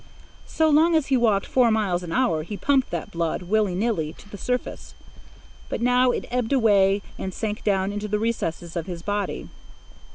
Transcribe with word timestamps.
So 0.47 0.67
long 0.71 0.95
as 0.95 1.09
he 1.13 1.15
walked 1.15 1.45
four 1.45 1.69
miles 1.69 2.01
an 2.01 2.11
hour, 2.11 2.41
he 2.41 2.57
pumped 2.57 2.89
that 2.89 3.11
blood, 3.11 3.43
willy 3.43 3.75
nilly, 3.75 4.13
to 4.13 4.27
the 4.27 4.35
surface; 4.35 4.95
but 5.69 5.79
now 5.79 6.09
it 6.09 6.25
ebbed 6.31 6.51
away 6.53 7.03
and 7.19 7.31
sank 7.31 7.63
down 7.63 7.93
into 7.93 8.07
the 8.07 8.17
recesses 8.17 8.75
of 8.75 8.87
his 8.87 9.03
body. 9.03 9.47